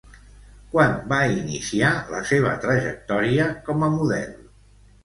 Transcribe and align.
Quan 0.71 0.95
va 1.11 1.19
iniciar 1.33 1.91
la 2.15 2.23
seva 2.33 2.57
trajectòria 2.67 3.51
com 3.71 3.89
a 3.89 3.93
model? 4.01 4.31